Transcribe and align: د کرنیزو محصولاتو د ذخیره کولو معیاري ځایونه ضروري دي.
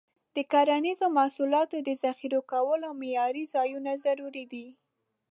د 0.35 0.37
کرنیزو 0.51 1.07
محصولاتو 1.17 1.77
د 1.87 1.89
ذخیره 2.03 2.39
کولو 2.51 2.87
معیاري 3.01 3.43
ځایونه 3.53 3.91
ضروري 4.05 4.45
دي. 4.53 4.67